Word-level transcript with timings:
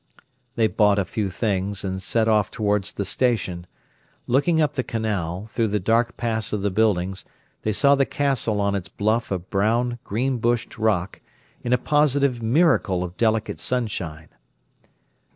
They 0.55 0.65
bought 0.65 0.97
a 0.97 1.05
few 1.05 1.29
things, 1.29 1.83
and 1.83 2.01
set 2.01 2.27
off 2.27 2.49
towards 2.49 2.91
the 2.93 3.05
station. 3.05 3.67
Looking 4.25 4.59
up 4.59 4.73
the 4.73 4.81
canal, 4.81 5.45
through 5.51 5.67
the 5.67 5.79
dark 5.79 6.17
pass 6.17 6.51
of 6.51 6.63
the 6.63 6.71
buildings, 6.71 7.23
they 7.61 7.71
saw 7.71 7.93
the 7.93 8.07
Castle 8.07 8.59
on 8.59 8.73
its 8.73 8.89
bluff 8.89 9.29
of 9.29 9.51
brown, 9.51 9.99
green 10.03 10.39
bushed 10.39 10.79
rock, 10.79 11.21
in 11.63 11.71
a 11.71 11.77
positive 11.77 12.41
miracle 12.41 13.03
of 13.03 13.15
delicate 13.15 13.59
sunshine. 13.59 14.29